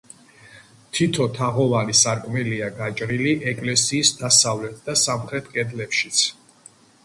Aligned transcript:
თითო 0.99 1.27
თაღოვანი 1.35 1.95
სარკმელია 1.99 2.71
გაჭრილი 2.79 3.35
ეკლესიის 3.53 4.13
დასავლეთ 4.25 4.83
და 4.89 4.99
სამხრეთ 5.07 5.55
კედლებშიც. 5.59 6.27